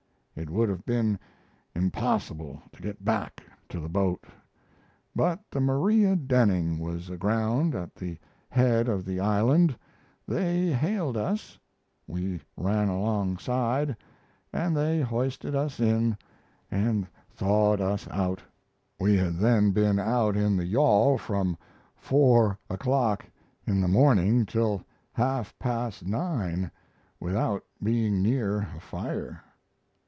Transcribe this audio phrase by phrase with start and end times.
[0.33, 1.19] It would have been
[1.75, 4.23] impossible to get back to the boat.
[5.15, 8.17] But the Maria Denning was aground at the
[8.49, 9.77] head of the island
[10.27, 11.59] they hailed us
[12.07, 13.95] we ran alongside,
[14.53, 16.17] and they hoisted us in
[16.71, 18.41] and thawed us out.
[18.99, 21.55] We had then been out in the yawl from
[21.93, 23.25] four o'clock
[23.67, 24.81] in the morning till
[25.11, 26.71] half past nine
[27.19, 29.43] without being near a fire.